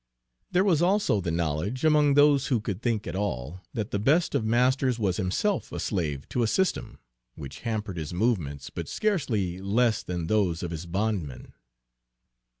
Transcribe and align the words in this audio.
There 0.49 0.63
was 0.63 0.81
also 0.81 1.21
the 1.21 1.29
knowledge, 1.29 1.83
among 1.85 2.15
those 2.15 2.47
who 2.47 2.59
could 2.59 2.81
think 2.81 3.05
at 3.05 3.15
all, 3.15 3.61
that 3.75 3.91
the 3.91 3.99
best 3.99 4.33
of 4.33 4.43
masters 4.43 4.97
was 4.97 5.17
himself 5.17 5.71
a 5.71 5.79
slave 5.79 6.27
to 6.29 6.41
a 6.41 6.47
system, 6.47 6.97
which 7.35 7.59
hampered 7.59 7.97
his 7.97 8.11
movements 8.11 8.71
but 8.71 8.89
scarcely 8.89 9.59
less 9.61 10.01
than 10.01 10.25
those 10.25 10.63
of 10.63 10.71
his 10.71 10.87
bondmen. 10.87 11.53